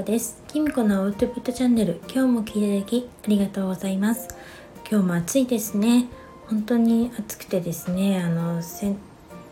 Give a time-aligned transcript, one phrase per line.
[0.00, 0.42] こです。
[0.48, 4.28] きみこのアウトプットチャンネル今日も聞いていただきありがとうございます。
[4.90, 6.08] 今日も暑いですね。
[6.46, 8.62] 本当に暑くてですねあの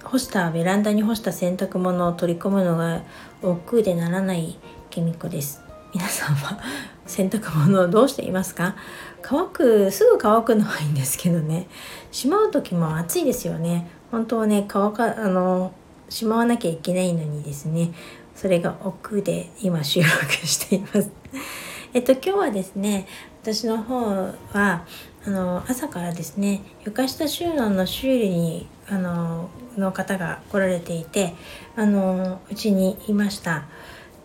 [0.05, 3.03] 干したベランダに干した洗濯物を取り込むのが
[3.43, 5.61] 億劫でならないきみこです。
[5.93, 6.59] 皆さんは
[7.07, 8.75] 洗濯物をどうしていますか？
[9.21, 11.69] 乾くすぐ乾くのはいいんですけどね。
[12.11, 13.87] しまう時も暑いですよね。
[14.11, 15.73] 本当はね乾かあの
[16.09, 17.91] しまわなきゃいけないのにですね。
[18.39, 21.11] それが奥で今収録しています
[21.93, 23.09] えっと今日はですね
[23.43, 24.85] 私の方は
[25.27, 31.35] あの朝からですね床下収納の修理にあのの方が来られていて
[31.75, 33.65] あのうちにいました。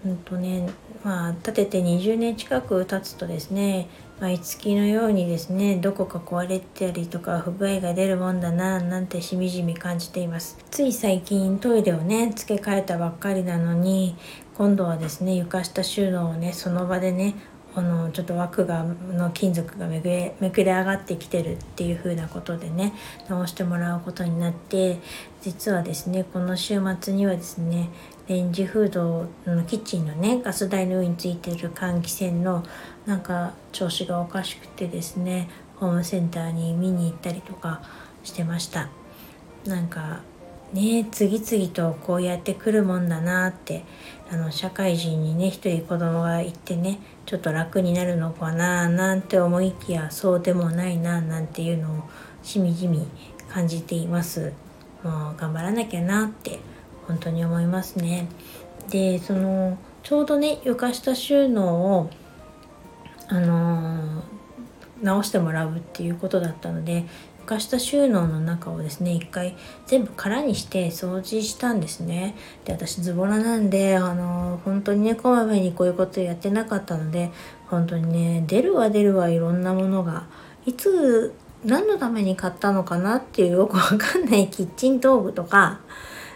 [0.06, 0.70] うんとね
[1.04, 3.88] まあ建てて20年近く経つとですね
[4.24, 10.58] 毎月のようにですねどこか壊れたりとか不具合が出るもんだななんてしみじみ感じています。
[10.72, 14.16] つい最近トイレをね付け替えたばっかりなのに
[14.56, 17.36] 今度はですね床下収納をねその場でね
[17.76, 22.94] あのちょっと枠がの金属がめくれめくれ上がってきてるっていう風なことでね
[23.28, 25.00] 直してもらうことになって
[25.42, 27.90] 実はですねこの週末にはですね
[28.28, 32.64] レンジフードのキッチンのねガス台の上についてる換気扇の
[33.06, 37.82] なんか調子がおかしくてですねホームセンターに見に行ったりとか
[38.24, 38.90] してました。
[39.66, 40.22] なんか
[40.74, 43.84] ね次々とこうやって来るもんだなって
[44.32, 52.04] あの社会人にね一人子供がいてねちょっと楽になるのかななんて思いきやそうでもないななんていうのを
[52.42, 53.08] しみじみ
[53.50, 54.54] 感じています。
[55.04, 56.60] もう頑張らなきゃなって
[57.08, 58.28] 本当に思いますね。
[58.90, 62.10] でそのちょうどね床下収納を
[63.34, 64.24] あの、
[65.04, 67.06] 直してもらうっていうことだったので
[67.42, 69.56] 床下収納の中をですね一回
[69.86, 72.36] 全部空にして掃除したんですね。
[72.64, 77.32] で私ズボラなんであの本当にねこまめにこういうことやってなかったので
[77.68, 80.26] 本当にね出るわ出るわいろんなものが
[80.66, 81.34] いつ
[81.66, 85.82] 何のために買ったのかなっていうよくわかんないキッチン道具とか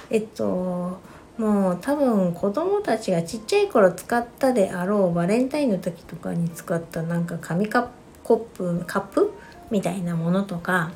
[0.09, 1.00] えっと
[1.37, 7.91] もう多分子供たちがちっちゃい頃使ったであろうバレンタインの時とかに使ったなんか紙カ
[8.23, 9.31] コップカップ
[9.69, 10.91] みたいなものとか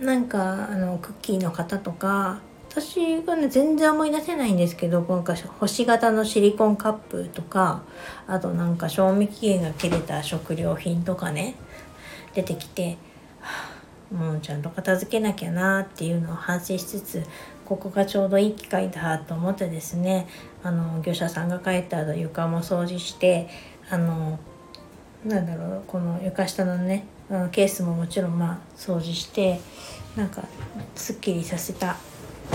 [0.00, 2.40] なんかあのクッキーの型とか
[2.70, 7.82] 私がね全然思い出せないんですけど今回星型のシリコンカップとか
[8.26, 11.54] あとなんか賞味期限が切れた食料品とかね
[12.34, 12.98] 出てきて、
[13.40, 13.70] は
[14.12, 17.24] あ、もうちゃんと片付けなきゃなっていうのを反省しつつ
[17.68, 20.26] ここがちょうどいい機会だと思ってですね
[20.62, 23.46] あの業者さんが帰った後床も掃除して
[23.90, 24.38] あの
[25.26, 29.60] なんだろうこの床下のねあのケースももちろんまあ掃除して
[30.16, 30.44] なんか
[30.94, 31.96] すっきりさせたっ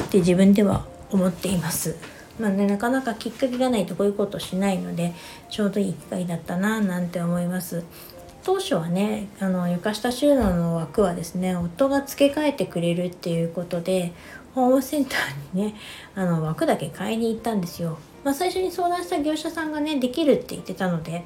[0.10, 1.96] て自分では思っています。
[2.40, 5.14] まあね、なかなかきっかけがないとこういうことしないので
[5.52, 7.84] ちょうどいい機会だったななんて思います。
[8.44, 14.12] 当初はねあの床下収納の枠はですね夫が付け替えてくれるっていうことで
[14.56, 15.76] ホームセンターにね
[16.16, 17.98] あの枠だけ買いに行ったんですよ。
[18.24, 21.26] まあ、最初に相談した業者さんがねできるって言ってたので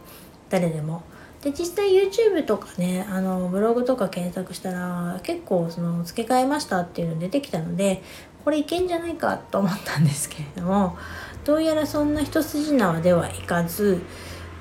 [0.49, 1.03] 誰でも。
[1.41, 8.01] で実際 YouTube とかねあのブログとか検索したら結構その付け替えましたっていうの出てきたので
[8.43, 10.97] これいけんじゃないかと思ったんですけれども
[11.45, 14.01] どうやらそんな一筋縄ではいかず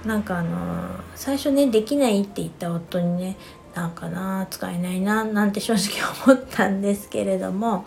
[0.05, 3.37] なんかあの最初ねできないって言った夫にね
[3.75, 7.85] なんかな使えないななんて正直思ったんですけれども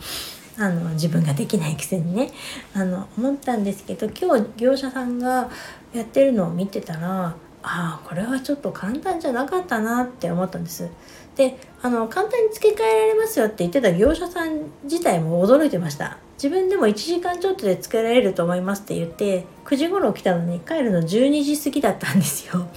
[0.59, 2.31] あの自分ができないくせにね
[2.73, 5.49] あの思ったんですけど今日業者さんが
[5.93, 10.89] やってるのを見てたらああこれはちょっと簡単じゃなかったなって思ったんです。
[11.35, 16.17] であの簡単に付け替えられますよって言ってた業者さん自体も驚いてました。
[16.35, 22.67] 自分でも1時間ちょっとで付けられると思いますって言って9時頃来たのに帰るの12時過ぎだったんですよ。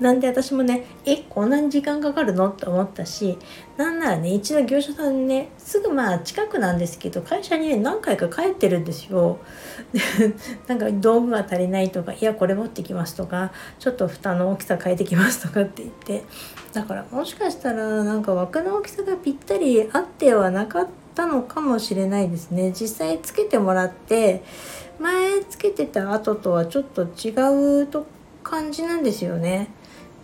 [0.00, 2.48] なんで私もねえこんなに時間かかるの？
[2.48, 3.38] って思ったし
[3.76, 9.38] なんならね一度業者さんにねすぐまあ近くなんですけど会社にね何回か帰ってるんですよ。
[10.66, 16.24] なんか道具が足りないとかいやこれ持ってきますとかちょっと蓋の大きさ変えてきますとかって言って。
[16.72, 22.72] だからもしかしたらなんか枠の大きさがぴったり合ってはなかったのかもしれないですね。
[22.72, 24.42] 実際つけてもらって
[24.98, 28.06] 前つけてた後とはちょっと違うと
[28.42, 29.70] 感じなんですよね。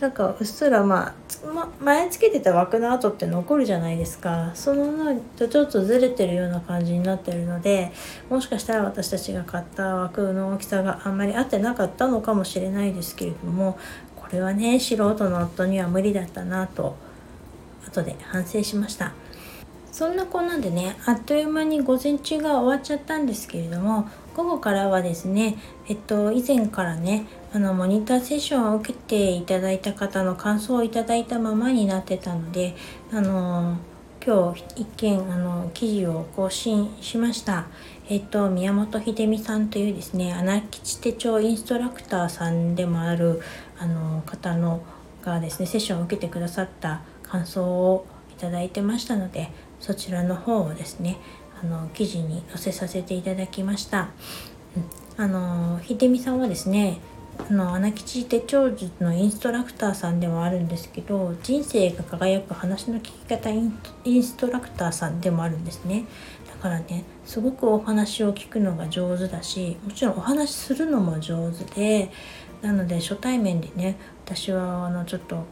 [0.00, 1.14] なんかうっすらまあ、
[1.52, 4.50] ま、前つけてた枠の跡って残るじゃないですか。
[4.54, 7.92] そののとちょっとずれてるような感じになってるので
[8.30, 13.78] もしかしたら私たちが買った枠の大きさがあんまり合ってなかったのかもしれないですけれども
[14.16, 16.96] これはね素人の夫には無理だったなと
[17.86, 19.12] 後で反省しました。
[20.00, 25.58] そんなこんなでねあっという間に午前中が終わっちゃったんですけれども午後からはですね
[25.88, 32.74] えっと以前からねあのモニターセッションを受けていただいた方の感想をいただいたままになってたので
[33.12, 33.76] あの
[34.26, 37.66] 今日一件あの記事を更新しました。
[38.08, 43.42] えっと、宮本秀美さんというですね穴吉手帳インストラクターさんでもある
[43.78, 44.80] あの方の
[45.22, 51.18] がですねセッションを受けてくださった感想をいただいてましたのでそちらの方をですね
[51.62, 54.10] あの記事に載せさせていただきました。
[55.16, 57.00] うん、あの秀美さんはですね
[57.48, 66.04] あの穴吉手帳術のインストラクターさんでもあるんですけど人生が輝く話の聞き方インストラクターさんでもあるんですね
[66.46, 72.10] だからねすごくお話を聞くのが上手だしもちろんお話しするのも上手で
[72.62, 75.44] なので初対面でね私はあのちょっと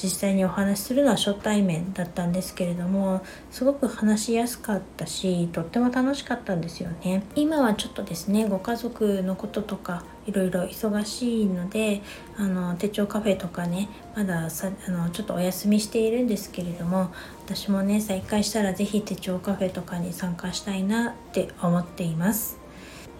[0.00, 7.22] 実際にお話しするのは初対面だったんですけれどもすごく話しやすかったしとっても楽しかったんですよね。
[7.34, 12.02] 今はちょっとですねご家族のこととかいろいろ忙しいので
[12.36, 17.12] あの手帳カフェとかねまださあのちょっとお休みしているんですけれども
[17.44, 22.61] 私もね再開したら是非手帳カフェとかに参加したいなって思っています。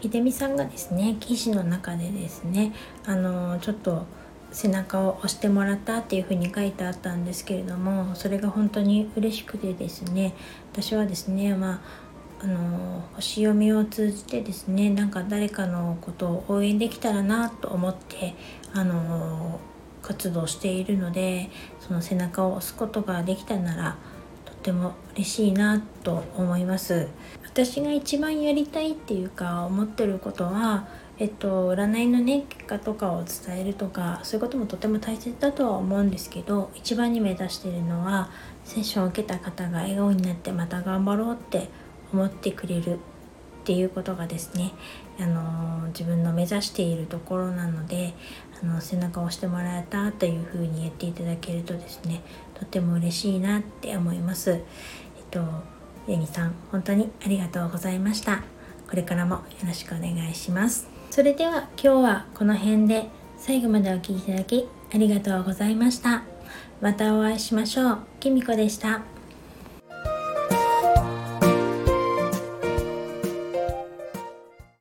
[0.02, 2.72] 秀美さんがですね記事の中でですね
[3.06, 4.04] あのちょっと
[4.50, 10.34] 背中を押してもらったっていうふうに書いてあったんですけれどもそれが本当に嬉しくてですね
[10.72, 12.12] 私はですねまあ
[12.44, 18.34] あの星読みを通じてですねなんか誰かのことを応援できたらなと思って
[18.74, 19.60] あの
[20.02, 23.96] 活動しているのでその背中を押すことができたなら
[24.62, 27.08] っても嬉しいなと思います。
[27.44, 30.86] 私が一番やりたいっていうか思ってることは
[31.18, 38.30] えっと、占いのね結果とかを伝えるとかそういうこともとても大切だとは思うんですけど一番に目指してるのは
[38.64, 41.68] セッションを受けた方が笑顔になってまた頑張ろうって
[42.12, 42.98] 思ってくれる
[43.62, 44.72] っていうことがですね、
[45.20, 48.12] あの自分の目指しているところなので
[48.60, 52.22] あの背中を押してもらえたというふうに言っていただけるとですね
[52.54, 54.50] とても嬉しいなって思います。
[54.50, 54.60] えっ
[55.30, 55.40] と
[56.08, 58.42] ユニさん本当にありがとうございました。
[58.90, 60.88] これからもよろしくお願いします。
[61.10, 66.24] それでは今日はこの辺で最後までお聴きいただきありがとうございました。
[66.80, 67.98] またお会いしましょう。
[68.18, 69.11] きみこでした。